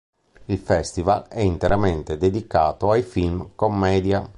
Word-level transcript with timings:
Il 0.45 0.57
festival 0.57 1.27
è 1.27 1.41
interamente 1.41 2.17
dedicato 2.17 2.89
ai 2.89 3.03
film 3.03 3.51
commedia. 3.53 4.27